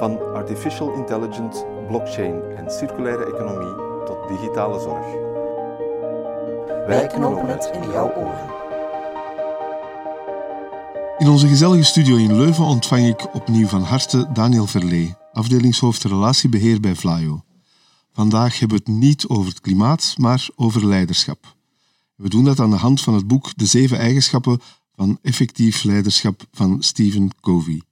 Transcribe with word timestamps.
Van 0.00 0.34
artificial 0.34 0.94
intelligence, 0.94 1.66
blockchain 1.88 2.42
en 2.56 2.70
circulaire 2.70 3.24
economie 3.24 3.74
tot 4.04 4.28
digitale 4.28 4.80
zorg. 4.80 5.06
Wij 6.86 7.06
knopen 7.06 7.46
het 7.48 7.70
in 7.72 7.90
jouw 7.90 8.14
oren. 8.14 8.48
In 11.18 11.28
onze 11.28 11.48
gezellige 11.48 11.82
studio 11.82 12.16
in 12.16 12.36
Leuven 12.36 12.64
ontvang 12.64 13.06
ik 13.06 13.34
opnieuw 13.34 13.66
van 13.66 13.82
harte 13.82 14.28
Daniel 14.32 14.66
Verlee, 14.66 15.14
afdelingshoofd 15.32 16.04
relatiebeheer 16.04 16.80
bij 16.80 16.94
Vlaio. 16.94 17.42
Vandaag 18.12 18.58
hebben 18.58 18.78
we 18.78 18.92
het 18.92 19.00
niet 19.00 19.28
over 19.28 19.48
het 19.48 19.60
klimaat, 19.60 20.14
maar 20.18 20.48
over 20.56 20.86
leiderschap. 20.86 21.56
We 22.14 22.28
doen 22.28 22.44
dat 22.44 22.60
aan 22.60 22.70
de 22.70 22.76
hand 22.76 23.00
van 23.00 23.14
het 23.14 23.26
boek 23.26 23.56
De 23.56 23.66
Zeven 23.66 23.98
Eigenschappen 23.98 24.60
van 24.94 25.18
Effectief 25.22 25.82
Leiderschap 25.82 26.42
van 26.52 26.82
Stephen 26.82 27.30
Covey. 27.40 27.82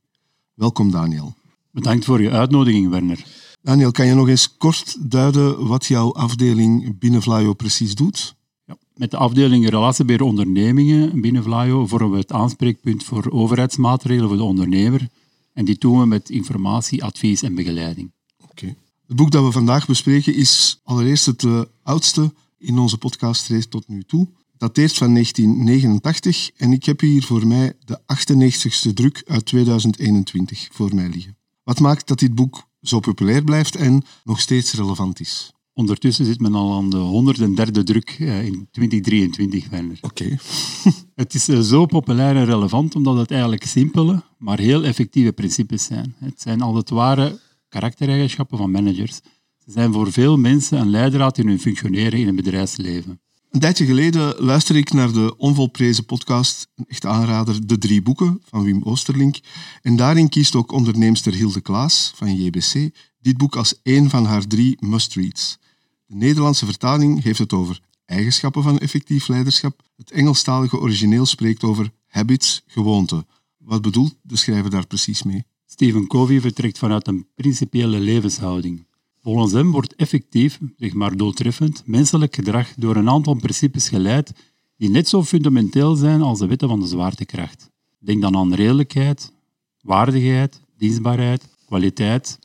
Welkom 0.55 0.91
Daniel. 0.91 1.36
Bedankt 1.78 2.05
voor 2.05 2.23
je 2.23 2.30
uitnodiging, 2.30 2.88
Werner. 2.88 3.24
Daniel, 3.62 3.91
kan 3.91 4.06
je 4.06 4.14
nog 4.14 4.28
eens 4.28 4.56
kort 4.56 5.10
duiden 5.10 5.66
wat 5.66 5.86
jouw 5.86 6.12
afdeling 6.12 6.98
binnen 6.98 7.22
Vlaio 7.22 7.53
precies 7.53 7.94
doet? 7.94 8.34
Ja, 8.64 8.77
met 8.94 9.11
de 9.11 9.16
afdeling 9.16 9.69
Relatiebeheer 9.69 10.22
Ondernemingen 10.22 11.20
binnen 11.20 11.42
Vlaio 11.42 11.86
vormen 11.86 12.11
we 12.11 12.16
het 12.16 12.33
aanspreekpunt 12.33 13.05
voor 13.05 13.30
overheidsmaatregelen 13.30 14.28
voor 14.28 14.36
de 14.36 14.42
ondernemer. 14.42 15.08
En 15.53 15.64
die 15.64 15.78
doen 15.78 16.00
we 16.00 16.06
met 16.06 16.30
informatie, 16.30 17.05
advies 17.05 17.42
en 17.42 17.55
begeleiding. 17.55 18.12
Oké. 18.50 18.75
Het 19.06 19.16
boek 19.16 19.31
dat 19.31 19.44
we 19.44 19.53
vandaag 19.53 19.86
bespreken 19.86 20.34
is 20.34 20.81
allereerst 20.84 21.27
het 21.27 21.42
uh, 21.42 21.60
oudste 21.83 22.33
in 22.58 22.78
onze 22.78 22.98
podcastreeks 22.98 23.66
tot 23.66 23.88
nu 23.88 24.03
toe. 24.03 24.28
Dateert 24.56 24.94
van 24.94 25.12
1989 25.12 26.50
en 26.56 26.72
ik 26.72 26.84
heb 26.84 27.00
hier 27.00 27.22
voor 27.22 27.47
mij 27.47 27.72
de 27.84 28.00
98ste 28.00 28.92
druk 28.94 29.22
uit 29.27 29.47
2021 29.47 30.69
voor 30.72 30.94
mij 30.94 31.08
liggen. 31.08 31.38
Wat 31.69 31.80
maakt 31.80 32.08
dat 32.08 32.19
dit 32.19 32.34
boek 32.34 32.62
zo 32.80 33.00
populair 33.00 33.44
blijft 33.44 33.77
en 33.77 34.02
nog 34.24 34.41
steeds 34.41 34.72
relevant 34.72 35.20
is? 35.20 35.52
Ondertussen 35.72 36.25
zit 36.25 36.41
men 36.41 36.55
al 36.55 36.77
aan 36.77 36.91
de 36.91 37.34
103e 37.36 37.83
druk 37.84 38.16
eh, 38.19 38.44
in 38.44 38.69
2023, 38.70 39.69
Werner. 39.69 39.98
Oké. 40.00 40.36
het 41.14 41.34
is 41.34 41.48
eh, 41.48 41.60
zo 41.60 41.86
populair 41.86 42.36
en 42.36 42.44
relevant 42.44 42.94
omdat 42.94 43.16
het 43.16 43.30
eigenlijk 43.30 43.64
simpele, 43.64 44.22
maar 44.38 44.58
heel 44.58 44.84
effectieve 44.84 45.33
principes 45.33 45.84
zijn. 45.84 46.14
Het 46.19 46.41
zijn 46.41 46.60
al 46.60 46.75
het 46.75 46.91
ware 46.91 47.41
karaktereigenschappen 47.69 48.58
van 48.58 48.70
managers. 48.70 49.20
Ze 49.58 49.70
zijn 49.70 49.92
voor 49.92 50.12
veel 50.12 50.36
mensen 50.36 50.78
een 50.78 50.91
leidraad 50.91 51.38
in 51.38 51.48
hun 51.48 51.60
functioneren 51.60 52.19
in 52.19 52.27
het 52.27 52.36
bedrijfsleven. 52.36 53.20
Een 53.59 53.64
tijdje 53.64 53.87
geleden 53.87 54.34
luisterde 54.45 54.81
ik 54.81 54.92
naar 54.92 55.12
de 55.12 55.37
onvolprezen 55.37 56.05
podcast, 56.05 56.69
een 56.75 56.84
echte 56.89 57.09
aanrader, 57.09 57.67
De 57.67 57.78
Drie 57.78 58.03
Boeken 58.03 58.42
van 58.45 58.65
Wim 58.65 58.83
Oosterlink. 58.83 59.39
En 59.83 59.97
daarin 59.97 60.28
kiest 60.28 60.55
ook 60.55 60.73
onderneemster 60.73 61.34
Hilde 61.34 61.61
Klaas 61.61 62.12
van 62.15 62.37
JBC 62.37 62.91
dit 63.20 63.37
boek 63.37 63.56
als 63.56 63.81
één 63.83 64.11
van 64.11 64.25
haar 64.25 64.47
drie 64.47 64.77
must-reads. 64.81 65.59
De 66.06 66.15
Nederlandse 66.15 66.65
vertaling 66.65 67.23
heeft 67.23 67.39
het 67.39 67.53
over 67.53 67.81
eigenschappen 68.05 68.62
van 68.62 68.78
effectief 68.78 69.28
leiderschap. 69.28 69.83
Het 69.97 70.11
Engelstalige 70.11 70.78
origineel 70.78 71.27
spreekt 71.27 71.62
over 71.62 71.91
habits, 72.06 72.62
gewoonten. 72.66 73.27
Wat 73.56 73.82
bedoelt 73.82 74.16
de 74.22 74.37
schrijver 74.37 74.71
daar 74.71 74.87
precies 74.87 75.22
mee? 75.22 75.44
Stephen 75.66 76.06
Covey 76.06 76.41
vertrekt 76.41 76.78
vanuit 76.78 77.06
een 77.06 77.27
principiële 77.34 77.99
levenshouding. 77.99 78.87
Volgens 79.28 79.53
hem 79.53 79.71
wordt 79.71 79.94
effectief, 79.94 80.59
zeg 80.77 80.94
maar 80.94 81.16
doeltreffend, 81.16 81.83
menselijk 81.87 82.34
gedrag 82.34 82.75
door 82.75 82.97
een 82.97 83.09
aantal 83.09 83.34
principes 83.34 83.89
geleid 83.89 84.33
die 84.77 84.91
net 84.91 85.09
zo 85.09 85.25
fundamenteel 85.25 85.94
zijn 85.94 86.22
als 86.22 86.39
de 86.39 86.47
wetten 86.47 86.69
van 86.69 86.81
de 86.81 86.87
zwaartekracht. 86.87 87.71
Denk 87.99 88.22
dan 88.22 88.37
aan 88.37 88.55
redelijkheid, 88.55 89.33
waardigheid, 89.81 90.61
dienstbaarheid, 90.77 91.49
kwaliteit. 91.67 92.38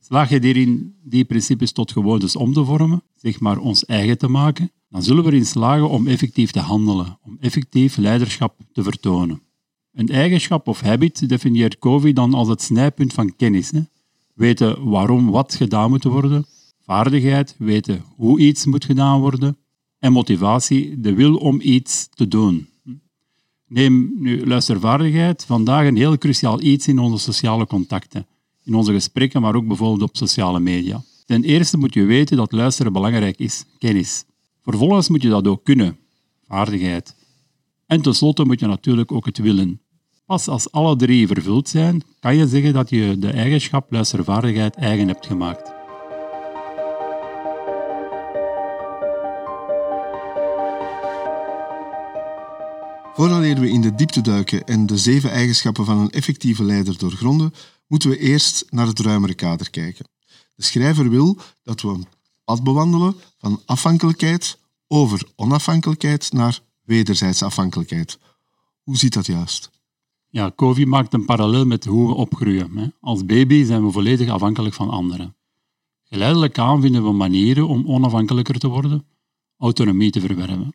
Slaag 0.00 0.28
je 0.28 0.38
hierin 0.38 0.94
die 1.02 1.24
principes 1.24 1.72
tot 1.72 1.92
gewoontes 1.92 2.36
om 2.36 2.52
te 2.52 2.64
vormen, 2.64 3.02
zeg 3.14 3.40
maar 3.40 3.58
ons 3.58 3.84
eigen 3.84 4.18
te 4.18 4.28
maken, 4.28 4.70
dan 4.88 5.02
zullen 5.02 5.24
we 5.24 5.30
erin 5.30 5.46
slagen 5.46 5.88
om 5.88 6.06
effectief 6.06 6.50
te 6.50 6.60
handelen, 6.60 7.18
om 7.22 7.36
effectief 7.40 7.96
leiderschap 7.96 8.60
te 8.72 8.82
vertonen. 8.82 9.42
Een 9.92 10.08
eigenschap 10.08 10.68
of 10.68 10.80
habit 10.80 11.28
definieert 11.28 11.78
Covey 11.78 12.12
dan 12.12 12.34
als 12.34 12.48
het 12.48 12.62
snijpunt 12.62 13.12
van 13.12 13.36
kennis. 13.36 13.70
Hè? 13.70 13.80
Weten 14.36 14.88
waarom 14.88 15.30
wat 15.30 15.54
gedaan 15.54 15.90
moet 15.90 16.04
worden, 16.04 16.46
vaardigheid, 16.82 17.54
weten 17.58 18.04
hoe 18.16 18.40
iets 18.40 18.66
moet 18.66 18.84
gedaan 18.84 19.20
worden, 19.20 19.56
en 19.98 20.12
motivatie, 20.12 21.00
de 21.00 21.14
wil 21.14 21.36
om 21.36 21.60
iets 21.60 22.08
te 22.08 22.28
doen. 22.28 22.68
Neem 23.66 24.12
nu 24.18 24.46
luistervaardigheid, 24.46 25.44
vandaag 25.44 25.86
een 25.86 25.96
heel 25.96 26.18
cruciaal 26.18 26.62
iets 26.62 26.88
in 26.88 26.98
onze 26.98 27.18
sociale 27.18 27.66
contacten, 27.66 28.26
in 28.64 28.74
onze 28.74 28.92
gesprekken, 28.92 29.40
maar 29.40 29.54
ook 29.54 29.66
bijvoorbeeld 29.66 30.10
op 30.10 30.16
sociale 30.16 30.60
media. 30.60 31.02
Ten 31.24 31.44
eerste 31.44 31.78
moet 31.78 31.94
je 31.94 32.04
weten 32.04 32.36
dat 32.36 32.52
luisteren 32.52 32.92
belangrijk 32.92 33.38
is, 33.38 33.64
kennis. 33.78 34.24
Vervolgens 34.62 35.08
moet 35.08 35.22
je 35.22 35.28
dat 35.28 35.46
ook 35.46 35.64
kunnen, 35.64 35.98
vaardigheid. 36.48 37.14
En 37.86 38.02
tenslotte 38.02 38.44
moet 38.44 38.60
je 38.60 38.66
natuurlijk 38.66 39.12
ook 39.12 39.26
het 39.26 39.38
willen. 39.38 39.80
Pas 40.26 40.48
als 40.48 40.70
alle 40.70 40.96
drie 40.96 41.26
vervuld 41.26 41.68
zijn, 41.68 42.02
kan 42.20 42.36
je 42.36 42.48
zeggen 42.48 42.72
dat 42.72 42.90
je 42.90 43.18
de 43.18 43.30
eigenschap 43.30 43.92
luistervaardigheid 43.92 44.74
eigen 44.74 45.08
hebt 45.08 45.26
gemaakt. 45.26 45.74
Voordat 53.14 53.58
we 53.58 53.70
in 53.70 53.80
de 53.80 53.94
diepte 53.94 54.20
duiken 54.20 54.64
en 54.64 54.86
de 54.86 54.98
zeven 54.98 55.30
eigenschappen 55.30 55.84
van 55.84 55.98
een 55.98 56.10
effectieve 56.10 56.64
leider 56.64 56.98
doorgronden, 56.98 57.52
moeten 57.86 58.10
we 58.10 58.18
eerst 58.18 58.64
naar 58.70 58.86
het 58.86 59.00
ruimere 59.00 59.34
kader 59.34 59.70
kijken. 59.70 60.06
De 60.54 60.64
schrijver 60.64 61.10
wil 61.10 61.38
dat 61.62 61.80
we 61.80 61.88
een 61.88 62.06
pad 62.44 62.62
bewandelen 62.62 63.16
van 63.38 63.62
afhankelijkheid 63.66 64.58
over 64.88 65.28
onafhankelijkheid 65.36 66.32
naar 66.32 66.60
wederzijdse 66.82 67.44
afhankelijkheid. 67.44 68.18
Hoe 68.82 68.96
zit 68.96 69.12
dat 69.12 69.26
juist? 69.26 69.70
Ja, 70.36 70.52
Covey 70.56 70.84
maakt 70.86 71.14
een 71.14 71.24
parallel 71.24 71.66
met 71.66 71.84
hoe 71.84 72.08
we 72.08 72.14
opgroeien. 72.14 72.94
Als 73.00 73.24
baby 73.24 73.64
zijn 73.64 73.84
we 73.84 73.90
volledig 73.90 74.28
afhankelijk 74.28 74.74
van 74.74 74.90
anderen. 74.90 75.36
Geleidelijk 76.04 76.58
aan 76.58 76.80
vinden 76.80 77.04
we 77.04 77.12
manieren 77.12 77.68
om 77.68 77.86
onafhankelijker 77.86 78.58
te 78.58 78.68
worden, 78.68 79.06
autonomie 79.58 80.10
te 80.10 80.20
verwerven. 80.20 80.74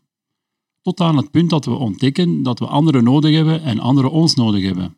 Tot 0.82 1.00
aan 1.00 1.18
het 1.18 1.32
punt 1.32 1.50
dat 1.50 1.66
we 1.66 1.72
ontdekken 1.72 2.44
dat 2.44 2.60
we 2.60 2.66
anderen 2.68 3.04
nodig 3.04 3.36
hebben 3.36 3.64
en 3.64 3.80
anderen 3.80 4.12
ons 4.12 4.36
nodig 4.36 4.64
hebben. 4.64 4.98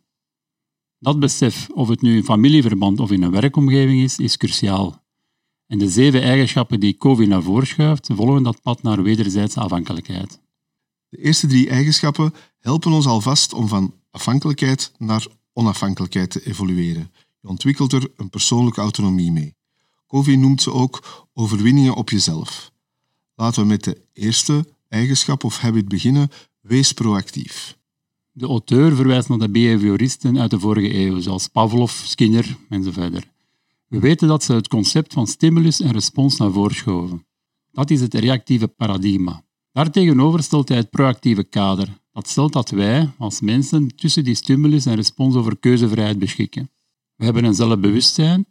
Dat 0.99 1.19
besef, 1.19 1.69
of 1.69 1.87
het 1.87 2.01
nu 2.01 2.15
in 2.15 2.23
familieverband 2.23 2.99
of 2.99 3.11
in 3.11 3.23
een 3.23 3.31
werkomgeving 3.31 4.01
is, 4.01 4.19
is 4.19 4.37
cruciaal. 4.37 5.03
En 5.67 5.77
de 5.77 5.89
zeven 5.89 6.21
eigenschappen 6.21 6.79
die 6.79 6.97
Covey 6.97 7.25
naar 7.25 7.43
voren 7.43 7.67
schuift, 7.67 8.09
volgen 8.13 8.43
dat 8.43 8.61
pad 8.61 8.81
naar 8.81 9.03
wederzijdse 9.03 9.59
afhankelijkheid. 9.59 10.41
De 11.09 11.17
eerste 11.17 11.47
drie 11.47 11.69
eigenschappen 11.69 12.33
helpen 12.59 12.91
ons 12.91 13.05
alvast 13.05 13.53
om 13.53 13.67
van 13.67 13.93
afhankelijkheid 14.13 14.91
naar 14.97 15.27
onafhankelijkheid 15.53 16.29
te 16.31 16.45
evolueren. 16.45 17.11
Je 17.41 17.47
ontwikkelt 17.47 17.93
er 17.93 18.11
een 18.15 18.29
persoonlijke 18.29 18.81
autonomie 18.81 19.31
mee. 19.31 19.55
Covey 20.07 20.35
noemt 20.35 20.61
ze 20.61 20.73
ook 20.73 21.27
overwinningen 21.33 21.95
op 21.95 22.09
jezelf. 22.09 22.71
Laten 23.35 23.61
we 23.61 23.67
met 23.67 23.83
de 23.83 24.01
eerste 24.13 24.65
eigenschap 24.89 25.43
of 25.43 25.57
habit 25.57 25.87
beginnen. 25.87 26.29
Wees 26.61 26.91
proactief. 26.91 27.77
De 28.31 28.45
auteur 28.45 28.95
verwijst 28.95 29.29
naar 29.29 29.37
de 29.37 29.49
behavioristen 29.49 30.39
uit 30.39 30.51
de 30.51 30.59
vorige 30.59 30.95
eeuw, 30.95 31.19
zoals 31.19 31.47
Pavlov, 31.47 31.91
Skinner 31.91 32.57
enzovoort. 32.69 33.27
We 33.87 33.99
weten 33.99 34.27
dat 34.27 34.43
ze 34.43 34.53
het 34.53 34.67
concept 34.67 35.13
van 35.13 35.27
stimulus 35.27 35.79
en 35.79 35.91
respons 35.91 36.37
naar 36.37 36.51
voren 36.51 36.75
schoven. 36.75 37.25
Dat 37.71 37.89
is 37.89 38.01
het 38.01 38.13
reactieve 38.13 38.67
paradigma. 38.67 39.43
Daartegenover 39.71 40.43
stelt 40.43 40.67
hij 40.67 40.77
het 40.77 40.89
proactieve 40.89 41.43
kader, 41.43 42.01
dat 42.13 42.27
stelt 42.27 42.53
dat 42.53 42.69
wij, 42.69 43.09
als 43.17 43.41
mensen, 43.41 43.95
tussen 43.95 44.23
die 44.23 44.35
stimulus 44.35 44.85
en 44.85 44.95
respons 44.95 45.35
over 45.35 45.57
keuzevrijheid 45.57 46.19
beschikken. 46.19 46.69
We 47.15 47.25
hebben 47.25 47.43
een 47.43 47.53
zelfbewustzijn, 47.53 48.45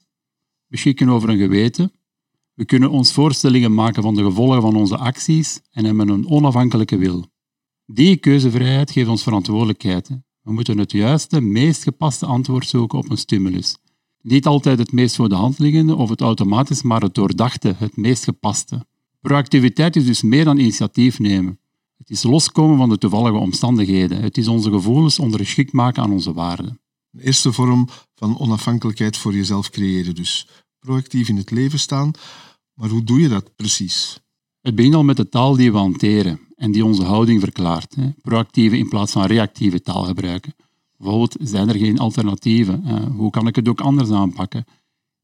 beschikken 0.66 1.08
over 1.08 1.28
een 1.28 1.38
geweten, 1.38 1.92
we 2.54 2.64
kunnen 2.64 2.90
ons 2.90 3.12
voorstellingen 3.12 3.74
maken 3.74 4.02
van 4.02 4.14
de 4.14 4.22
gevolgen 4.22 4.60
van 4.60 4.76
onze 4.76 4.96
acties 4.96 5.60
en 5.70 5.84
hebben 5.84 6.08
een 6.08 6.28
onafhankelijke 6.28 6.96
wil. 6.96 7.26
Die 7.86 8.16
keuzevrijheid 8.16 8.90
geeft 8.90 9.08
ons 9.08 9.22
verantwoordelijkheid. 9.22 10.08
We 10.42 10.52
moeten 10.52 10.78
het 10.78 10.92
juiste, 10.92 11.40
meest 11.40 11.82
gepaste 11.82 12.26
antwoord 12.26 12.68
zoeken 12.68 12.98
op 12.98 13.10
een 13.10 13.18
stimulus. 13.18 13.76
Niet 14.20 14.46
altijd 14.46 14.78
het 14.78 14.92
meest 14.92 15.16
voor 15.16 15.28
de 15.28 15.34
hand 15.34 15.58
liggende 15.58 15.96
of 15.96 16.08
het 16.08 16.20
automatisch, 16.20 16.82
maar 16.82 17.00
het 17.00 17.14
doordachte, 17.14 17.74
het 17.78 17.96
meest 17.96 18.24
gepaste. 18.24 18.86
Proactiviteit 19.20 19.96
is 19.96 20.06
dus 20.06 20.22
meer 20.22 20.44
dan 20.44 20.58
initiatief 20.58 21.18
nemen. 21.18 21.58
Het 22.02 22.10
is 22.10 22.22
loskomen 22.22 22.76
van 22.76 22.88
de 22.88 22.98
toevallige 22.98 23.36
omstandigheden. 23.36 24.22
Het 24.22 24.38
is 24.38 24.48
onze 24.48 24.70
gevoelens 24.70 25.18
ondergeschikt 25.18 25.72
maken 25.72 26.02
aan 26.02 26.12
onze 26.12 26.32
waarden. 26.32 26.80
Een 27.10 27.20
eerste 27.20 27.52
vorm 27.52 27.88
van 28.14 28.38
onafhankelijkheid 28.38 29.16
voor 29.16 29.34
jezelf 29.34 29.70
creëren 29.70 30.14
dus. 30.14 30.48
Proactief 30.78 31.28
in 31.28 31.36
het 31.36 31.50
leven 31.50 31.78
staan. 31.78 32.10
Maar 32.74 32.88
hoe 32.88 33.04
doe 33.04 33.20
je 33.20 33.28
dat 33.28 33.56
precies? 33.56 34.20
Het 34.60 34.74
begint 34.74 34.94
al 34.94 35.04
met 35.04 35.16
de 35.16 35.28
taal 35.28 35.56
die 35.56 35.72
we 35.72 35.78
hanteren 35.78 36.40
en 36.54 36.72
die 36.72 36.84
onze 36.84 37.04
houding 37.04 37.40
verklaart. 37.40 37.96
Proactieve 38.22 38.78
in 38.78 38.88
plaats 38.88 39.12
van 39.12 39.26
reactieve 39.26 39.80
taal 39.80 40.04
gebruiken. 40.04 40.54
Bijvoorbeeld, 40.96 41.36
zijn 41.40 41.68
er 41.68 41.78
geen 41.78 41.98
alternatieven? 41.98 43.06
Hoe 43.12 43.30
kan 43.30 43.46
ik 43.46 43.56
het 43.56 43.68
ook 43.68 43.80
anders 43.80 44.10
aanpakken? 44.10 44.64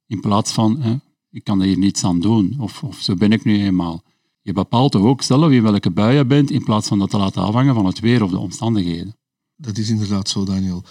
In 0.07 0.21
plaats 0.21 0.53
van, 0.53 1.01
ik 1.31 1.45
kan 1.45 1.61
er 1.61 1.67
hier 1.67 1.79
niets 1.79 2.05
aan 2.05 2.21
doen, 2.21 2.57
of, 2.59 2.83
of 2.83 2.99
zo 3.01 3.15
ben 3.15 3.33
ik 3.33 3.45
nu 3.45 3.63
eenmaal. 3.63 4.03
Je 4.49 4.55
bepaalt 4.55 4.93
toch 4.93 5.03
ook 5.03 5.23
zelf 5.23 5.51
in 5.51 5.63
welke 5.63 5.91
bui 5.91 6.17
je 6.17 6.27
bent, 6.27 6.51
in 6.51 6.65
plaats 6.65 6.89
van 6.89 6.99
dat 6.99 7.11
te 7.11 7.17
laten 7.17 7.43
afhangen 7.43 7.75
van 7.75 7.87
het 7.87 8.01
weer 8.01 8.23
of 8.23 8.31
de 8.31 8.39
omstandigheden. 8.39 9.17
Dat 9.57 9.79
is 9.79 9.91
inderdaad 9.91 10.29
zo, 10.29 10.45
Daniel. 10.45 10.85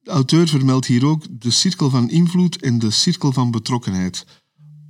De 0.00 0.10
auteur 0.10 0.48
vermeldt 0.48 0.86
hier 0.86 1.06
ook 1.06 1.24
de 1.30 1.50
cirkel 1.50 1.90
van 1.90 2.10
invloed 2.10 2.62
en 2.62 2.78
de 2.78 2.90
cirkel 2.90 3.32
van 3.32 3.50
betrokkenheid. 3.50 4.26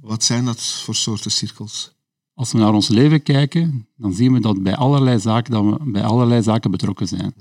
Wat 0.00 0.24
zijn 0.24 0.44
dat 0.44 0.62
voor 0.62 0.94
soorten 0.94 1.30
cirkels? 1.30 1.92
Als 2.34 2.52
we 2.52 2.58
naar 2.58 2.74
ons 2.74 2.88
leven 2.88 3.22
kijken, 3.22 3.88
dan 3.96 4.12
zien 4.12 4.32
we 4.32 4.40
dat 4.40 4.62
bij 4.62 4.76
allerlei 4.76 5.20
zaken, 5.20 5.52
dat 5.52 5.64
we 5.64 5.90
bij 5.90 6.04
allerlei 6.04 6.42
zaken 6.42 6.70
betrokken 6.70 7.08
zijn. 7.08 7.34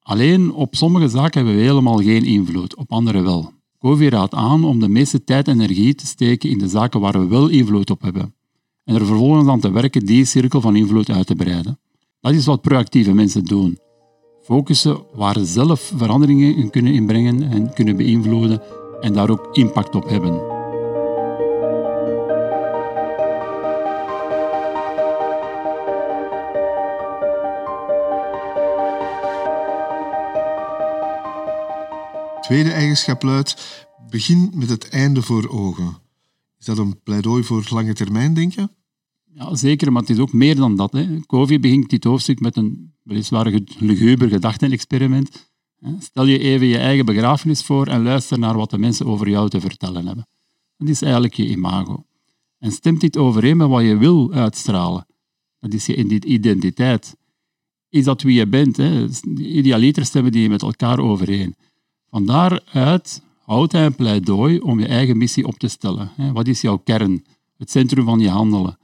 Alleen 0.00 0.52
op 0.52 0.74
sommige 0.74 1.08
zaken 1.08 1.40
hebben 1.40 1.54
we 1.54 1.68
helemaal 1.68 1.98
geen 1.98 2.24
invloed, 2.24 2.76
op 2.76 2.92
andere 2.92 3.20
wel. 3.20 3.52
Covey 3.78 4.08
raadt 4.08 4.34
aan 4.34 4.64
om 4.64 4.80
de 4.80 4.88
meeste 4.88 5.24
tijd 5.24 5.48
en 5.48 5.60
energie 5.60 5.94
te 5.94 6.06
steken 6.06 6.50
in 6.50 6.58
de 6.58 6.68
zaken 6.68 7.00
waar 7.00 7.20
we 7.20 7.26
wel 7.26 7.48
invloed 7.48 7.90
op 7.90 8.02
hebben. 8.02 8.36
En 8.88 8.94
er 8.94 9.06
vervolgens 9.06 9.48
aan 9.48 9.60
te 9.60 9.72
werken 9.72 10.06
die 10.06 10.24
cirkel 10.24 10.60
van 10.60 10.76
invloed 10.76 11.10
uit 11.10 11.26
te 11.26 11.34
breiden. 11.34 11.78
Dat 12.20 12.32
is 12.32 12.46
wat 12.46 12.60
proactieve 12.60 13.12
mensen 13.12 13.44
doen. 13.44 13.78
Focussen 14.42 15.02
waar 15.14 15.34
ze 15.34 15.44
zelf 15.44 15.92
veranderingen 15.96 16.56
in 16.56 16.70
kunnen 16.70 16.92
inbrengen 16.92 17.42
en 17.42 17.72
kunnen 17.72 17.96
beïnvloeden 17.96 18.62
en 19.00 19.12
daar 19.12 19.30
ook 19.30 19.48
impact 19.52 19.94
op 19.94 20.08
hebben. 20.08 20.56
tweede 32.40 32.72
eigenschap 32.72 33.22
luidt, 33.22 33.86
begin 34.10 34.50
met 34.54 34.68
het 34.68 34.88
einde 34.88 35.22
voor 35.22 35.48
ogen. 35.48 35.96
Is 36.58 36.64
dat 36.64 36.78
een 36.78 37.02
pleidooi 37.02 37.44
voor 37.44 37.66
lange 37.70 37.92
termijn 37.92 38.34
denken? 38.34 38.77
Ja, 39.38 39.54
zeker, 39.54 39.92
maar 39.92 40.02
het 40.02 40.10
is 40.10 40.18
ook 40.18 40.32
meer 40.32 40.56
dan 40.56 40.76
dat. 40.76 40.92
Hè. 40.92 41.20
Begint 41.58 41.90
dit 41.90 42.04
hoofdstuk 42.04 42.40
met 42.40 42.56
een 42.56 42.94
weliswaar 43.02 43.60
luguber 43.78 44.28
gedachtenexperiment. 44.28 45.50
Stel 45.98 46.24
je 46.24 46.38
even 46.38 46.66
je 46.66 46.78
eigen 46.78 47.04
begrafenis 47.04 47.62
voor 47.62 47.86
en 47.86 48.02
luister 48.02 48.38
naar 48.38 48.56
wat 48.56 48.70
de 48.70 48.78
mensen 48.78 49.06
over 49.06 49.28
jou 49.28 49.48
te 49.48 49.60
vertellen 49.60 50.06
hebben. 50.06 50.26
Dat 50.76 50.88
is 50.88 51.02
eigenlijk 51.02 51.34
je 51.34 51.48
imago. 51.48 52.04
En 52.58 52.72
stemt 52.72 53.00
dit 53.00 53.16
overeen 53.16 53.56
met 53.56 53.68
wat 53.68 53.82
je 53.82 53.96
wil 53.96 54.32
uitstralen? 54.32 55.06
Dat 55.60 55.72
is 55.72 55.86
je 55.86 56.24
identiteit. 56.24 57.16
Is 57.88 58.04
dat 58.04 58.22
wie 58.22 58.38
je 58.38 58.46
bent? 58.46 58.76
Hè? 58.76 59.06
Idealiter 59.36 60.04
stemmen 60.04 60.32
die 60.32 60.48
met 60.48 60.62
elkaar 60.62 60.98
overeen. 60.98 61.54
Van 62.10 62.26
daaruit 62.26 63.22
houdt 63.44 63.72
hij 63.72 63.86
een 63.86 63.94
pleidooi 63.94 64.58
om 64.58 64.80
je 64.80 64.86
eigen 64.86 65.18
missie 65.18 65.46
op 65.46 65.58
te 65.58 65.68
stellen. 65.68 66.10
Wat 66.32 66.48
is 66.48 66.60
jouw 66.60 66.76
kern? 66.76 67.24
Het 67.56 67.70
centrum 67.70 68.04
van 68.04 68.18
je 68.18 68.28
handelen. 68.28 68.77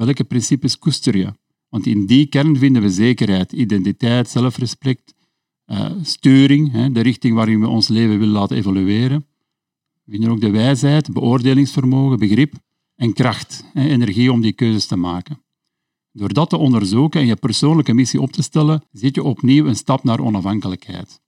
Welke 0.00 0.24
principes 0.24 0.78
koester 0.78 1.16
je? 1.16 1.32
Want 1.68 1.86
in 1.86 2.06
die 2.06 2.26
kern 2.26 2.56
vinden 2.56 2.82
we 2.82 2.90
zekerheid, 2.90 3.52
identiteit, 3.52 4.28
zelfrespect, 4.28 5.14
uh, 5.66 5.90
sturing, 6.02 6.92
de 6.92 7.00
richting 7.00 7.34
waarin 7.34 7.60
we 7.60 7.68
ons 7.68 7.88
leven 7.88 8.18
willen 8.18 8.34
laten 8.34 8.56
evolueren. 8.56 9.26
We 10.04 10.10
vinden 10.10 10.30
ook 10.30 10.40
de 10.40 10.50
wijsheid, 10.50 11.12
beoordelingsvermogen, 11.12 12.18
begrip 12.18 12.54
en 12.96 13.12
kracht, 13.12 13.64
energie 13.74 14.32
om 14.32 14.40
die 14.40 14.52
keuzes 14.52 14.86
te 14.86 14.96
maken. 14.96 15.42
Door 16.12 16.32
dat 16.32 16.50
te 16.50 16.56
onderzoeken 16.56 17.20
en 17.20 17.26
je 17.26 17.36
persoonlijke 17.36 17.94
missie 17.94 18.20
op 18.20 18.32
te 18.32 18.42
stellen, 18.42 18.82
zet 18.92 19.14
je 19.14 19.22
opnieuw 19.22 19.66
een 19.66 19.76
stap 19.76 20.04
naar 20.04 20.20
onafhankelijkheid. 20.20 21.20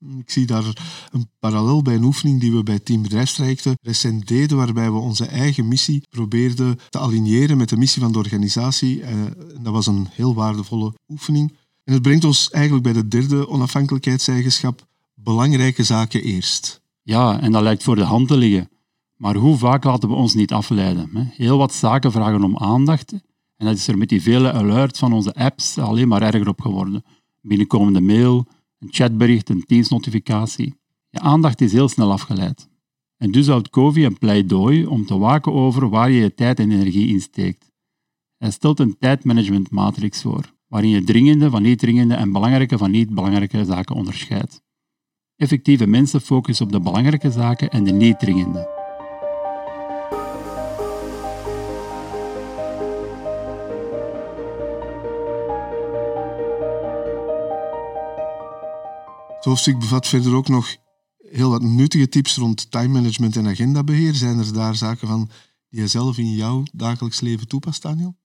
Ik 0.00 0.30
zie 0.30 0.46
daar 0.46 0.64
een 1.10 1.28
parallel 1.38 1.82
bij 1.82 1.94
een 1.94 2.04
oefening 2.04 2.40
die 2.40 2.52
we 2.52 2.62
bij 2.62 2.78
Team 2.78 3.02
Bedrijfstrajecten 3.02 3.78
recent 3.82 4.28
deden, 4.28 4.56
waarbij 4.56 4.90
we 4.90 4.98
onze 4.98 5.26
eigen 5.26 5.68
missie 5.68 6.02
probeerden 6.10 6.78
te 6.88 6.98
aligneren 6.98 7.56
met 7.56 7.68
de 7.68 7.76
missie 7.76 8.02
van 8.02 8.12
de 8.12 8.18
organisatie. 8.18 9.02
Eh, 9.02 9.14
dat 9.60 9.72
was 9.72 9.86
een 9.86 10.06
heel 10.10 10.34
waardevolle 10.34 10.94
oefening. 11.08 11.52
En 11.84 11.92
het 11.92 12.02
brengt 12.02 12.24
ons 12.24 12.50
eigenlijk 12.50 12.84
bij 12.84 12.92
de 12.92 13.08
derde 13.08 13.48
onafhankelijkheidseigenschap, 13.48 14.86
belangrijke 15.14 15.82
zaken 15.82 16.22
eerst. 16.22 16.80
Ja, 17.02 17.40
en 17.40 17.52
dat 17.52 17.62
lijkt 17.62 17.82
voor 17.82 17.96
de 17.96 18.04
hand 18.04 18.28
te 18.28 18.36
liggen. 18.36 18.70
Maar 19.16 19.34
hoe 19.34 19.56
vaak 19.56 19.84
laten 19.84 20.08
we 20.08 20.14
ons 20.14 20.34
niet 20.34 20.52
afleiden? 20.52 21.32
Heel 21.36 21.58
wat 21.58 21.74
zaken 21.74 22.12
vragen 22.12 22.44
om 22.44 22.56
aandacht. 22.56 23.12
En 23.56 23.66
dat 23.66 23.76
is 23.76 23.88
er 23.88 23.98
met 23.98 24.08
die 24.08 24.22
vele 24.22 24.52
alerts 24.52 24.98
van 24.98 25.12
onze 25.12 25.34
apps 25.34 25.78
alleen 25.78 26.08
maar 26.08 26.22
erger 26.22 26.48
op 26.48 26.60
geworden. 26.60 27.04
Binnenkomende 27.40 28.00
mail, 28.00 28.46
een 28.78 28.88
chatbericht, 28.90 29.48
een 29.48 29.64
dienstnotificatie. 29.66 30.74
Je 31.08 31.20
aandacht 31.20 31.60
is 31.60 31.72
heel 31.72 31.88
snel 31.88 32.12
afgeleid. 32.12 32.68
En 33.16 33.30
dus 33.30 33.46
houdt 33.46 33.70
Covey 33.70 34.04
een 34.04 34.18
pleidooi 34.18 34.86
om 34.86 35.06
te 35.06 35.18
waken 35.18 35.52
over 35.52 35.88
waar 35.88 36.10
je 36.10 36.20
je 36.20 36.34
tijd 36.34 36.58
en 36.58 36.70
energie 36.70 37.08
insteekt. 37.08 37.72
Hij 38.36 38.50
stelt 38.50 38.80
een 38.80 38.98
tijdmanagementmatrix 38.98 40.22
voor, 40.22 40.54
waarin 40.66 40.90
je 40.90 41.04
dringende 41.04 41.50
van 41.50 41.62
niet 41.62 41.78
dringende 41.78 42.14
en 42.14 42.32
belangrijke 42.32 42.78
van 42.78 42.90
niet 42.90 43.14
belangrijke 43.14 43.64
zaken 43.64 43.94
onderscheidt. 43.94 44.62
Effectieve 45.36 45.86
mensen 45.86 46.20
focussen 46.20 46.66
op 46.66 46.72
de 46.72 46.80
belangrijke 46.80 47.30
zaken 47.30 47.70
en 47.70 47.84
de 47.84 47.92
niet 47.92 48.18
dringende. 48.18 48.77
Het 59.38 59.46
hoofdstuk 59.46 59.78
bevat 59.78 60.06
verder 60.06 60.34
ook 60.34 60.48
nog 60.48 60.76
heel 61.18 61.50
wat 61.50 61.62
nuttige 61.62 62.08
tips 62.08 62.36
rond 62.36 62.70
time 62.70 62.88
management 62.88 63.36
en 63.36 63.46
agendabeheer. 63.46 64.14
Zijn 64.14 64.38
er 64.38 64.52
daar 64.52 64.74
zaken 64.74 65.08
van 65.08 65.30
die 65.68 65.80
je 65.80 65.86
zelf 65.86 66.18
in 66.18 66.30
jouw 66.30 66.62
dagelijks 66.72 67.20
leven 67.20 67.48
toepast, 67.48 67.82
Daniel? 67.82 68.16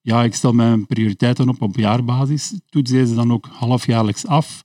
Ja, 0.00 0.24
ik 0.24 0.34
stel 0.34 0.52
mijn 0.52 0.86
prioriteiten 0.86 1.48
op 1.48 1.62
op 1.62 1.76
jaarbasis. 1.76 2.54
Toets 2.68 2.90
deze 2.90 3.14
dan 3.14 3.32
ook 3.32 3.46
halfjaarlijks 3.46 4.26
af. 4.26 4.64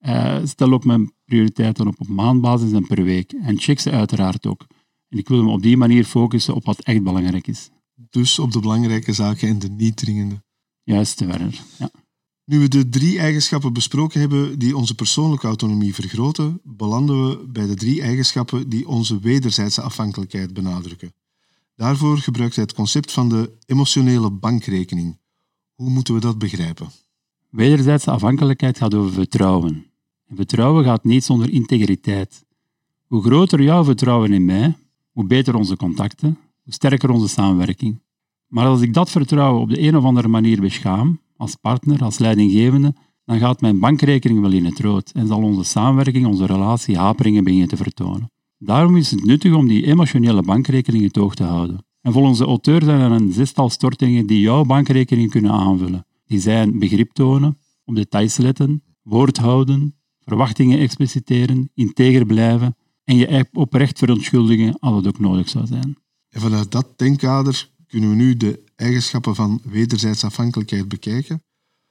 Uh, 0.00 0.38
stel 0.44 0.72
ook 0.72 0.84
mijn 0.84 1.12
prioriteiten 1.24 1.86
op 1.86 2.00
op 2.00 2.08
maandbasis 2.08 2.72
en 2.72 2.86
per 2.86 3.02
week. 3.02 3.32
En 3.32 3.58
check 3.58 3.80
ze 3.80 3.90
uiteraard 3.90 4.46
ook. 4.46 4.66
En 5.08 5.18
ik 5.18 5.28
wil 5.28 5.42
me 5.42 5.50
op 5.50 5.62
die 5.62 5.76
manier 5.76 6.04
focussen 6.04 6.54
op 6.54 6.64
wat 6.64 6.80
echt 6.80 7.02
belangrijk 7.02 7.46
is. 7.46 7.70
Dus 7.94 8.38
op 8.38 8.52
de 8.52 8.60
belangrijke 8.60 9.12
zaken 9.12 9.48
en 9.48 9.58
de 9.58 9.68
niet 9.68 9.96
dringende. 9.96 10.42
Juist, 10.82 11.20
Werner. 11.20 11.62
Ja. 11.78 11.90
Nu 12.48 12.58
we 12.58 12.68
de 12.68 12.88
drie 12.88 13.18
eigenschappen 13.18 13.72
besproken 13.72 14.20
hebben 14.20 14.58
die 14.58 14.76
onze 14.76 14.94
persoonlijke 14.94 15.46
autonomie 15.46 15.94
vergroten, 15.94 16.60
belanden 16.62 17.28
we 17.28 17.46
bij 17.46 17.66
de 17.66 17.74
drie 17.74 18.02
eigenschappen 18.02 18.68
die 18.68 18.88
onze 18.88 19.18
wederzijdse 19.18 19.82
afhankelijkheid 19.82 20.54
benadrukken. 20.54 21.12
Daarvoor 21.74 22.18
gebruikt 22.18 22.54
hij 22.54 22.64
het 22.64 22.74
concept 22.74 23.12
van 23.12 23.28
de 23.28 23.52
emotionele 23.66 24.30
bankrekening. 24.30 25.18
Hoe 25.74 25.90
moeten 25.90 26.14
we 26.14 26.20
dat 26.20 26.38
begrijpen? 26.38 26.88
Wederzijdse 27.48 28.10
afhankelijkheid 28.10 28.78
gaat 28.78 28.94
over 28.94 29.12
vertrouwen. 29.12 29.86
En 30.26 30.36
vertrouwen 30.36 30.84
gaat 30.84 31.04
niet 31.04 31.24
zonder 31.24 31.50
integriteit. 31.50 32.44
Hoe 33.06 33.22
groter 33.22 33.62
jouw 33.62 33.84
vertrouwen 33.84 34.32
in 34.32 34.44
mij, 34.44 34.76
hoe 35.10 35.24
beter 35.24 35.54
onze 35.54 35.76
contacten, 35.76 36.38
hoe 36.62 36.72
sterker 36.72 37.10
onze 37.10 37.28
samenwerking. 37.28 38.00
Maar 38.46 38.66
als 38.66 38.80
ik 38.80 38.94
dat 38.94 39.10
vertrouwen 39.10 39.62
op 39.62 39.68
de 39.68 39.80
een 39.80 39.96
of 39.96 40.04
andere 40.04 40.28
manier 40.28 40.60
beschaam, 40.60 41.20
als 41.38 41.54
partner, 41.54 42.02
als 42.04 42.18
leidinggevende, 42.18 42.94
dan 43.24 43.38
gaat 43.38 43.60
mijn 43.60 43.78
bankrekening 43.78 44.40
wel 44.40 44.52
in 44.52 44.64
het 44.64 44.80
rood 44.80 45.10
en 45.10 45.26
zal 45.26 45.42
onze 45.42 45.62
samenwerking, 45.62 46.26
onze 46.26 46.46
relatie 46.46 46.98
haperingen 46.98 47.44
beginnen 47.44 47.68
te 47.68 47.76
vertonen. 47.76 48.30
Daarom 48.58 48.96
is 48.96 49.10
het 49.10 49.24
nuttig 49.24 49.54
om 49.54 49.68
die 49.68 49.86
emotionele 49.86 50.42
bankrekening 50.42 51.02
in 51.02 51.22
oog 51.22 51.34
te 51.34 51.44
houden. 51.44 51.84
En 52.00 52.12
volgens 52.12 52.38
de 52.38 52.44
auteur 52.44 52.82
zijn 52.82 53.00
er 53.00 53.10
een 53.10 53.32
zestal 53.32 53.70
stortingen 53.70 54.26
die 54.26 54.40
jouw 54.40 54.64
bankrekening 54.64 55.30
kunnen 55.30 55.50
aanvullen. 55.50 56.06
Die 56.26 56.40
zijn 56.40 56.78
begrip 56.78 57.12
tonen, 57.12 57.58
op 57.84 57.94
details 57.94 58.36
letten, 58.36 58.82
woord 59.02 59.36
houden, 59.36 59.94
verwachtingen 60.20 60.78
expliciteren, 60.78 61.70
integer 61.74 62.26
blijven 62.26 62.76
en 63.04 63.16
je 63.16 63.46
oprecht 63.52 63.98
verontschuldigen 63.98 64.78
als 64.78 64.96
het 64.96 65.06
ook 65.06 65.18
nodig 65.18 65.48
zou 65.48 65.66
zijn. 65.66 65.96
En 66.28 66.40
vanuit 66.40 66.72
dat 66.72 66.98
denkkader 66.98 67.70
kunnen 67.86 68.10
we 68.10 68.16
nu 68.16 68.36
de 68.36 68.64
eigenschappen 68.78 69.34
van 69.34 69.60
wederzijds 69.64 70.24
afhankelijkheid 70.24 70.88
bekijken. 70.88 71.42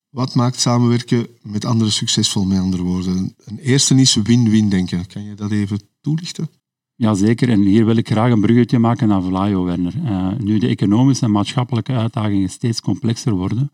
Wat 0.09 0.35
maakt 0.35 0.59
samenwerken 0.59 1.27
met 1.41 1.65
anderen 1.65 1.93
succesvol, 1.93 2.45
met 2.45 2.59
andere 2.59 2.83
woorden? 2.83 3.35
Een 3.45 3.59
eerste 3.59 3.95
is 3.95 4.15
win-win 4.15 4.69
denken. 4.69 5.07
Kan 5.07 5.23
je 5.23 5.35
dat 5.35 5.51
even 5.51 5.79
toelichten? 6.01 6.49
Jazeker, 6.95 7.49
en 7.49 7.61
hier 7.61 7.85
wil 7.85 7.95
ik 7.95 8.09
graag 8.09 8.31
een 8.31 8.41
bruggetje 8.41 8.79
maken 8.79 9.07
naar 9.07 9.21
Vlaio, 9.21 9.63
Werner. 9.63 9.95
Uh, 9.95 10.31
nu 10.37 10.57
de 10.59 10.67
economische 10.67 11.25
en 11.25 11.31
maatschappelijke 11.31 11.93
uitdagingen 11.93 12.49
steeds 12.49 12.81
complexer 12.81 13.33
worden, 13.33 13.71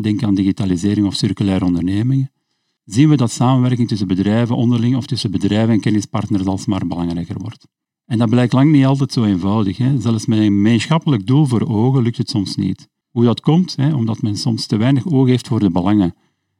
denk 0.00 0.22
aan 0.22 0.34
digitalisering 0.34 1.06
of 1.06 1.14
circulaire 1.14 1.64
ondernemingen, 1.64 2.32
zien 2.84 3.08
we 3.08 3.16
dat 3.16 3.30
samenwerking 3.30 3.88
tussen 3.88 4.08
bedrijven 4.08 4.56
onderling 4.56 4.96
of 4.96 5.06
tussen 5.06 5.30
bedrijven 5.30 5.74
en 5.74 5.80
kennispartners 5.80 6.44
alsmaar 6.44 6.86
belangrijker 6.86 7.38
wordt. 7.38 7.66
En 8.08 8.18
dat 8.18 8.28
blijkt 8.28 8.52
lang 8.52 8.72
niet 8.72 8.84
altijd 8.84 9.12
zo 9.12 9.24
eenvoudig. 9.24 9.76
Hè. 9.76 10.00
Zelfs 10.00 10.26
met 10.26 10.38
een 10.38 10.44
gemeenschappelijk 10.44 11.26
doel 11.26 11.46
voor 11.46 11.68
ogen 11.68 12.02
lukt 12.02 12.16
het 12.16 12.30
soms 12.30 12.56
niet. 12.56 12.88
Hoe 13.10 13.24
dat 13.24 13.40
komt? 13.40 13.76
Hè, 13.76 13.94
omdat 13.94 14.22
men 14.22 14.36
soms 14.36 14.66
te 14.66 14.76
weinig 14.76 15.06
oog 15.06 15.26
heeft 15.26 15.48
voor 15.48 15.60
de 15.60 15.70
belangen, 15.70 16.14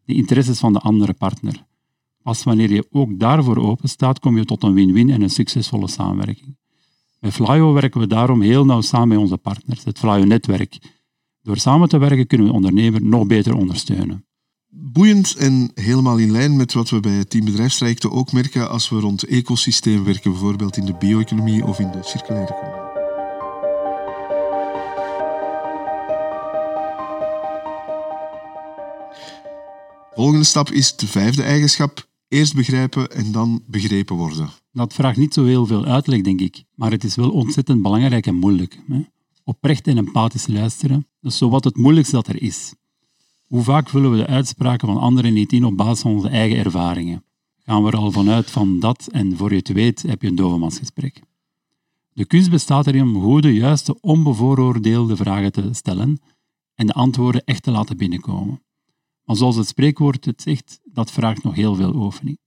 de 0.05 0.14
interesses 0.14 0.59
van 0.59 0.73
de 0.73 0.78
andere 0.78 1.12
partner. 1.12 1.64
Pas 2.23 2.43
wanneer 2.43 2.73
je 2.73 2.87
ook 2.90 3.19
daarvoor 3.19 3.57
open 3.57 3.88
staat, 3.88 4.19
kom 4.19 4.37
je 4.37 4.45
tot 4.45 4.62
een 4.62 4.75
win-win 4.75 5.11
en 5.11 5.23
een 5.23 5.31
succesvolle 5.31 5.88
samenwerking. 5.88 6.57
Bij 7.21 7.33
Flyo 7.33 7.73
werken 7.73 8.00
we 8.00 8.07
daarom 8.07 8.40
heel 8.40 8.64
nauw 8.64 8.81
samen 8.81 9.09
met 9.09 9.19
onze 9.19 9.37
partners, 9.37 9.85
het 9.85 9.99
Flyo-netwerk. 9.99 10.78
Door 11.43 11.57
samen 11.57 11.88
te 11.88 11.99
werken 11.99 12.26
kunnen 12.26 12.47
we 12.47 12.52
de 12.52 12.59
ondernemer 12.59 13.02
nog 13.02 13.26
beter 13.26 13.55
ondersteunen. 13.55 14.27
Boeiend 14.70 15.34
en 15.34 15.70
helemaal 15.75 16.18
in 16.18 16.30
lijn 16.30 16.56
met 16.56 16.72
wat 16.72 16.90
we 16.90 17.00
bij 17.00 17.12
het 17.12 17.30
Team 17.30 17.44
Bedrijfstrajecten 17.44 18.10
ook 18.10 18.32
merken 18.32 18.70
als 18.70 18.88
we 18.88 19.00
rond 19.00 19.22
ecosysteem 19.22 20.04
werken, 20.04 20.30
bijvoorbeeld 20.30 20.76
in 20.76 20.84
de 20.84 20.94
bio-economie 20.94 21.64
of 21.64 21.78
in 21.78 21.90
de 21.90 22.02
circulaire 22.02 22.54
economie. 22.54 22.87
Volgende 30.14 30.44
stap 30.44 30.70
is 30.70 30.96
de 30.96 31.06
vijfde 31.06 31.42
eigenschap. 31.42 32.08
Eerst 32.28 32.54
begrijpen 32.54 33.10
en 33.10 33.32
dan 33.32 33.62
begrepen 33.66 34.16
worden. 34.16 34.50
Dat 34.72 34.94
vraagt 34.94 35.16
niet 35.16 35.34
zo 35.34 35.44
heel 35.44 35.66
veel 35.66 35.84
uitleg, 35.84 36.20
denk 36.20 36.40
ik. 36.40 36.64
Maar 36.75 36.90
het 36.90 37.04
is 37.04 37.14
wel 37.14 37.30
ontzettend 37.30 37.82
belangrijk 37.82 38.26
en 38.26 38.34
moeilijk. 38.34 38.78
Hè? 38.88 39.00
Oprecht 39.44 39.87
en 39.87 39.96
empathisch 39.96 40.46
luisteren, 40.46 41.06
dat 41.20 41.32
is 41.32 41.38
zowat 41.38 41.64
het 41.64 41.76
moeilijkste 41.76 42.14
dat 42.16 42.26
er 42.26 42.42
is. 42.42 42.75
Hoe 43.49 43.62
vaak 43.62 43.88
vullen 43.88 44.11
we 44.11 44.17
de 44.17 44.26
uitspraken 44.26 44.88
van 44.88 44.99
anderen 44.99 45.33
niet 45.33 45.52
in 45.52 45.64
op 45.64 45.76
basis 45.76 46.00
van 46.00 46.12
onze 46.12 46.28
eigen 46.28 46.59
ervaringen? 46.59 47.25
Gaan 47.59 47.83
we 47.83 47.90
er 47.90 47.97
al 47.97 48.12
vanuit 48.12 48.50
van 48.50 48.81
dat 48.81 49.09
en 49.12 49.37
voor 49.37 49.50
je 49.50 49.57
het 49.57 49.69
weet 49.69 50.02
heb 50.02 50.23
je 50.23 50.28
een 50.28 50.35
dovenmansgesprek. 50.35 51.23
De 52.12 52.26
kunst 52.26 52.50
bestaat 52.50 52.87
erin 52.87 53.02
om 53.02 53.21
goede, 53.23 53.55
juiste, 53.55 54.00
onbevooroordeelde 54.00 55.17
vragen 55.17 55.52
te 55.52 55.69
stellen 55.73 56.21
en 56.75 56.87
de 56.87 56.93
antwoorden 56.93 57.45
echt 57.45 57.62
te 57.62 57.71
laten 57.71 57.97
binnenkomen. 57.97 58.62
Maar 59.25 59.37
zoals 59.37 59.57
het 59.57 59.67
spreekwoord 59.67 60.25
het 60.25 60.43
zegt, 60.43 60.81
dat 60.85 61.11
vraagt 61.11 61.43
nog 61.43 61.55
heel 61.55 61.75
veel 61.75 61.95
oefening. 61.95 62.38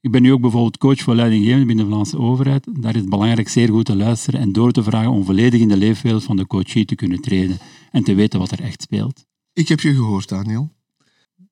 Ik 0.00 0.10
ben 0.10 0.22
nu 0.22 0.32
ook 0.32 0.40
bijvoorbeeld 0.40 0.78
coach 0.78 1.00
voor 1.00 1.14
leidinggevenden 1.14 1.66
binnen 1.66 1.84
de 1.84 1.90
Vlaamse 1.90 2.18
overheid. 2.18 2.82
Daar 2.82 2.94
is 2.94 3.00
het 3.00 3.10
belangrijk 3.10 3.48
zeer 3.48 3.68
goed 3.68 3.84
te 3.84 3.96
luisteren 3.96 4.40
en 4.40 4.52
door 4.52 4.72
te 4.72 4.82
vragen 4.82 5.10
om 5.10 5.24
volledig 5.24 5.60
in 5.60 5.68
de 5.68 5.76
leefwereld 5.76 6.24
van 6.24 6.36
de 6.36 6.46
coachie 6.46 6.84
te 6.84 6.94
kunnen 6.94 7.20
treden 7.20 7.58
en 7.90 8.04
te 8.04 8.14
weten 8.14 8.38
wat 8.38 8.50
er 8.50 8.60
echt 8.60 8.82
speelt. 8.82 9.30
Ik 9.54 9.68
heb 9.68 9.80
je 9.80 9.94
gehoord, 9.94 10.28
Daniel. 10.28 10.72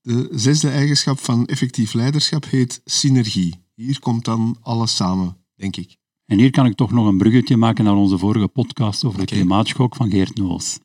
De 0.03 0.29
zesde 0.31 0.71
eigenschap 0.71 1.19
van 1.19 1.47
effectief 1.47 1.93
leiderschap 1.93 2.45
heet 2.45 2.81
synergie. 2.85 3.55
Hier 3.75 4.01
komt 4.01 4.25
dan 4.25 4.57
alles 4.61 4.97
samen, 4.97 5.37
denk 5.55 5.77
ik. 5.77 5.97
En 6.27 6.39
hier 6.39 6.51
kan 6.51 6.67
ik 6.67 6.75
toch 6.75 6.93
nog 6.93 7.07
een 7.07 7.19
bruggetje 7.19 7.57
maken 7.57 7.85
naar 7.85 7.95
onze 7.95 8.19
vorige 8.19 8.49
podcast 8.49 9.05
over 9.05 9.19
de 9.19 9.25
klimaatschok 9.25 9.97
van 9.97 10.11
Geert 10.11 10.37
Noos. 10.37 10.79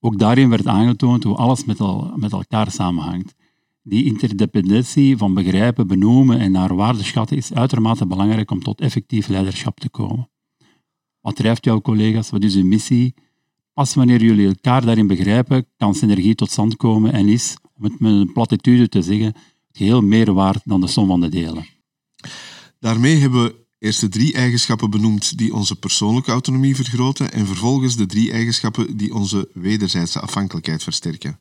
Ook 0.00 0.18
daarin 0.18 0.48
werd 0.48 0.66
aangetoond 0.66 1.24
hoe 1.24 1.36
alles 1.36 1.64
met, 1.64 1.80
al, 1.80 2.12
met 2.16 2.32
elkaar 2.32 2.70
samenhangt. 2.70 3.34
Die 3.82 4.04
interdependentie 4.04 5.16
van 5.16 5.34
begrijpen, 5.34 5.86
benoemen 5.86 6.38
en 6.38 6.52
naar 6.52 6.74
waarde 6.74 7.02
schatten 7.02 7.36
is 7.36 7.52
uitermate 7.52 8.06
belangrijk 8.06 8.50
om 8.50 8.62
tot 8.62 8.80
effectief 8.80 9.28
leiderschap 9.28 9.80
te 9.80 9.88
komen. 9.88 10.30
Wat 11.20 11.36
drijft 11.36 11.64
jouw 11.64 11.80
collega's? 11.80 12.30
Wat 12.30 12.42
is 12.42 12.54
uw 12.54 12.64
missie? 12.64 13.14
Pas 13.78 13.94
wanneer 13.94 14.22
jullie 14.22 14.46
elkaar 14.46 14.84
daarin 14.84 15.06
begrijpen, 15.06 15.66
kan 15.76 15.94
synergie 15.94 16.34
tot 16.34 16.50
stand 16.50 16.76
komen 16.76 17.12
en 17.12 17.28
is, 17.28 17.56
om 17.74 17.84
het 17.84 18.00
met 18.00 18.12
een 18.12 18.32
platitude 18.32 18.88
te 18.88 19.02
zeggen, 19.02 19.34
geheel 19.72 20.00
meer 20.00 20.32
waard 20.32 20.60
dan 20.64 20.80
de 20.80 20.86
som 20.86 21.06
van 21.06 21.20
de 21.20 21.28
delen. 21.28 21.66
Daarmee 22.78 23.16
hebben 23.16 23.44
we 23.44 23.66
eerst 23.78 24.00
de 24.00 24.08
drie 24.08 24.34
eigenschappen 24.34 24.90
benoemd 24.90 25.38
die 25.38 25.54
onze 25.54 25.76
persoonlijke 25.76 26.30
autonomie 26.30 26.76
vergroten 26.76 27.32
en 27.32 27.46
vervolgens 27.46 27.96
de 27.96 28.06
drie 28.06 28.32
eigenschappen 28.32 28.96
die 28.96 29.14
onze 29.14 29.50
wederzijdse 29.52 30.20
afhankelijkheid 30.20 30.82
versterken. 30.82 31.40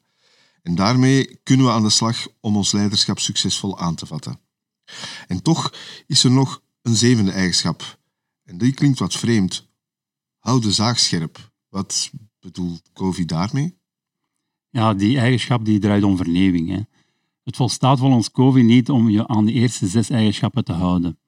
En 0.61 0.75
daarmee 0.75 1.39
kunnen 1.43 1.65
we 1.65 1.71
aan 1.71 1.83
de 1.83 1.89
slag 1.89 2.27
om 2.39 2.55
ons 2.55 2.71
leiderschap 2.71 3.19
succesvol 3.19 3.79
aan 3.79 3.95
te 3.95 4.05
vatten. 4.05 4.39
En 5.27 5.41
toch 5.41 5.73
is 6.07 6.23
er 6.23 6.31
nog 6.31 6.61
een 6.81 6.95
zevende 6.95 7.31
eigenschap. 7.31 7.99
En 8.43 8.57
die 8.57 8.73
klinkt 8.73 8.99
wat 8.99 9.13
vreemd. 9.13 9.67
Hou 10.37 10.61
de 10.61 10.71
zaag 10.71 10.99
scherp. 10.99 11.55
Wat 11.69 12.11
bedoelt 12.47 12.89
COVID 12.93 13.27
daarmee? 13.27 13.77
Ja, 14.69 14.93
die 14.93 15.17
eigenschap 15.17 15.65
die 15.65 15.79
draait 15.79 16.03
om 16.03 16.17
vernieuwing. 16.17 16.69
Hè. 16.69 16.79
Het 17.43 17.55
volstaat 17.55 17.99
volgens 17.99 18.31
COVID 18.31 18.65
niet 18.65 18.89
om 18.89 19.09
je 19.09 19.27
aan 19.27 19.45
de 19.45 19.51
eerste 19.51 19.87
zes 19.87 20.09
eigenschappen 20.09 20.63
te 20.63 20.71
houden. 20.71 21.19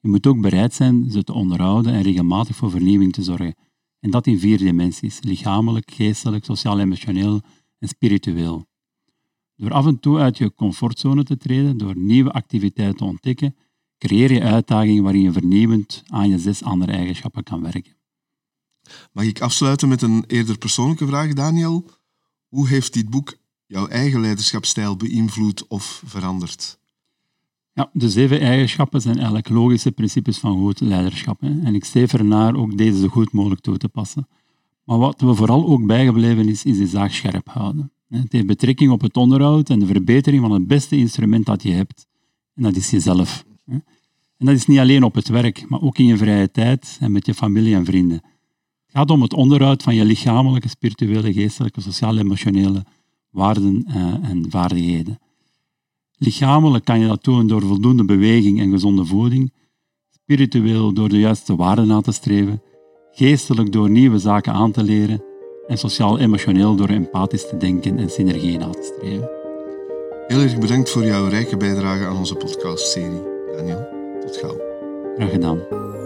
Je 0.00 0.08
moet 0.08 0.26
ook 0.26 0.40
bereid 0.40 0.74
zijn 0.74 1.10
ze 1.10 1.24
te 1.24 1.32
onderhouden 1.32 1.92
en 1.92 2.02
regelmatig 2.02 2.56
voor 2.56 2.70
vernieuwing 2.70 3.12
te 3.12 3.22
zorgen. 3.22 3.54
En 4.00 4.10
dat 4.10 4.26
in 4.26 4.38
vier 4.38 4.58
dimensies: 4.58 5.22
lichamelijk, 5.22 5.90
geestelijk, 5.90 6.44
sociaal-emotioneel 6.44 7.40
en 7.78 7.88
spiritueel. 7.88 8.66
Door 9.56 9.72
af 9.72 9.86
en 9.86 10.00
toe 10.00 10.18
uit 10.18 10.38
je 10.38 10.54
comfortzone 10.54 11.24
te 11.24 11.36
treden, 11.36 11.76
door 11.76 11.96
nieuwe 11.96 12.32
activiteiten 12.32 12.96
te 12.96 13.04
ontdekken, 13.04 13.56
creëer 13.98 14.32
je 14.32 14.42
uitdagingen 14.42 15.02
waarin 15.02 15.22
je 15.22 15.32
vernieuwend 15.32 16.02
aan 16.06 16.28
je 16.28 16.38
zes 16.38 16.62
andere 16.62 16.92
eigenschappen 16.92 17.42
kan 17.42 17.62
werken. 17.62 17.97
Mag 19.12 19.24
ik 19.24 19.40
afsluiten 19.40 19.88
met 19.88 20.02
een 20.02 20.24
eerder 20.26 20.58
persoonlijke 20.58 21.06
vraag, 21.06 21.32
Daniel? 21.32 21.90
Hoe 22.48 22.68
heeft 22.68 22.92
dit 22.92 23.10
boek 23.10 23.36
jouw 23.66 23.86
eigen 23.86 24.20
leiderschapsstijl 24.20 24.96
beïnvloed 24.96 25.66
of 25.66 26.02
veranderd? 26.06 26.78
Ja, 27.72 27.90
de 27.92 28.10
zeven 28.10 28.40
eigenschappen 28.40 29.00
zijn 29.00 29.16
eigenlijk 29.16 29.48
logische 29.48 29.92
principes 29.92 30.38
van 30.38 30.58
goed 30.58 30.80
leiderschap. 30.80 31.40
Hè. 31.40 31.60
En 31.64 31.74
ik 31.74 31.84
streef 31.84 32.12
ernaar 32.12 32.56
ook 32.56 32.76
deze 32.76 32.98
zo 32.98 33.08
goed 33.08 33.32
mogelijk 33.32 33.60
toe 33.60 33.76
te 33.76 33.88
passen. 33.88 34.28
Maar 34.84 34.98
wat 34.98 35.20
we 35.20 35.34
vooral 35.34 35.66
ook 35.66 35.86
bijgebleven 35.86 36.48
is, 36.48 36.64
is 36.64 36.78
de 36.78 36.86
zaak 36.86 37.10
scherp 37.10 37.48
houden. 37.48 37.92
Het 38.08 38.32
heeft 38.32 38.46
betrekking 38.46 38.90
op 38.90 39.00
het 39.00 39.16
onderhoud 39.16 39.70
en 39.70 39.78
de 39.78 39.86
verbetering 39.86 40.42
van 40.42 40.52
het 40.52 40.66
beste 40.66 40.96
instrument 40.96 41.46
dat 41.46 41.62
je 41.62 41.72
hebt. 41.72 42.06
En 42.54 42.62
dat 42.62 42.76
is 42.76 42.90
jezelf. 42.90 43.44
En 43.66 44.46
dat 44.46 44.54
is 44.54 44.66
niet 44.66 44.78
alleen 44.78 45.02
op 45.02 45.14
het 45.14 45.28
werk, 45.28 45.68
maar 45.68 45.82
ook 45.82 45.98
in 45.98 46.06
je 46.06 46.16
vrije 46.16 46.50
tijd 46.50 46.96
en 47.00 47.12
met 47.12 47.26
je 47.26 47.34
familie 47.34 47.74
en 47.74 47.84
vrienden. 47.84 48.20
Het 48.88 48.96
gaat 48.96 49.10
om 49.10 49.22
het 49.22 49.34
onderhoud 49.34 49.82
van 49.82 49.94
je 49.94 50.04
lichamelijke, 50.04 50.68
spirituele, 50.68 51.32
geestelijke, 51.32 51.80
sociale, 51.80 52.20
emotionele 52.20 52.84
waarden 53.30 53.84
eh, 53.86 54.30
en 54.30 54.46
vaardigheden. 54.48 55.18
Lichamelijk 56.16 56.84
kan 56.84 57.00
je 57.00 57.06
dat 57.06 57.24
doen 57.24 57.46
door 57.46 57.62
voldoende 57.62 58.04
beweging 58.04 58.60
en 58.60 58.70
gezonde 58.70 59.04
voeding, 59.04 59.52
spiritueel 60.10 60.92
door 60.92 61.08
de 61.08 61.18
juiste 61.18 61.56
waarden 61.56 61.86
na 61.86 62.00
te 62.00 62.12
streven, 62.12 62.62
geestelijk 63.12 63.72
door 63.72 63.90
nieuwe 63.90 64.18
zaken 64.18 64.52
aan 64.52 64.72
te 64.72 64.82
leren 64.82 65.22
en 65.66 65.78
sociaal-emotioneel 65.78 66.76
door 66.76 66.88
empathisch 66.88 67.48
te 67.48 67.56
denken 67.56 67.98
en 67.98 68.10
synergie 68.10 68.58
na 68.58 68.70
te 68.70 68.92
streven. 68.96 69.28
Heel 70.26 70.40
erg 70.40 70.58
bedankt 70.58 70.90
voor 70.90 71.04
jouw 71.04 71.28
rijke 71.28 71.56
bijdrage 71.56 72.04
aan 72.04 72.16
onze 72.16 72.34
podcastserie, 72.34 73.22
Daniel. 73.56 73.88
Tot 74.20 74.36
gauw. 74.36 74.60
Graag 75.16 75.30
gedaan. 75.30 75.96